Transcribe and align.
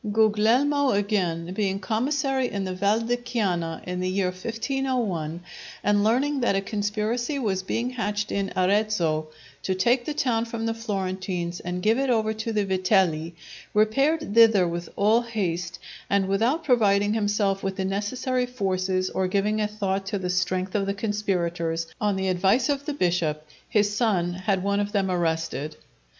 Guglielmo, 0.11 0.93
again, 0.93 1.53
being 1.53 1.77
commissary 1.79 2.49
in 2.49 2.63
the 2.63 2.73
Val 2.73 3.01
di 3.01 3.17
Chiana 3.17 3.83
in 3.83 3.99
the 3.99 4.09
year 4.09 4.31
1501, 4.31 5.41
and 5.83 6.03
learning 6.03 6.39
that 6.39 6.55
a 6.55 6.61
conspiracy 6.61 7.37
was 7.37 7.61
being 7.61 7.91
hatched 7.91 8.31
in 8.31 8.51
Arezzo 8.57 9.27
to 9.61 9.75
take 9.75 10.05
the 10.05 10.13
town 10.15 10.45
from 10.45 10.65
the 10.65 10.73
Florentines 10.73 11.59
and 11.59 11.83
give 11.83 11.99
it 11.99 12.09
over 12.09 12.33
to 12.33 12.51
the 12.51 12.65
Vitelli, 12.65 13.35
repaired 13.75 14.33
thither 14.33 14.67
with 14.67 14.89
all 14.95 15.21
haste; 15.21 15.77
and 16.09 16.27
without 16.27 16.63
providing 16.63 17.13
himself 17.13 17.61
with 17.61 17.75
the 17.75 17.85
necessary 17.85 18.47
forces 18.47 19.11
or 19.11 19.27
giving 19.27 19.61
a 19.61 19.67
thought 19.67 20.07
to 20.07 20.17
the 20.17 20.31
strength 20.31 20.73
of 20.73 20.87
the 20.87 20.95
conspirators, 20.95 21.85
on 22.01 22.15
the 22.15 22.27
advice 22.27 22.69
of 22.69 22.87
the 22.87 22.93
bishop, 22.95 23.45
his 23.69 23.95
son, 23.95 24.33
had 24.33 24.63
one 24.63 24.79
of 24.79 24.93
them 24.93 25.11
arrested. 25.11 25.75